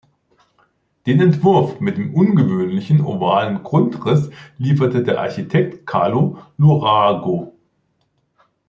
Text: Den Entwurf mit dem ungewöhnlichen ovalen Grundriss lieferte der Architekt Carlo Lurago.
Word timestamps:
Den 1.05 1.21
Entwurf 1.21 1.79
mit 1.79 1.99
dem 1.99 2.15
ungewöhnlichen 2.15 3.01
ovalen 3.05 3.61
Grundriss 3.61 4.31
lieferte 4.57 5.03
der 5.03 5.19
Architekt 5.19 5.85
Carlo 5.85 6.39
Lurago. 6.57 7.53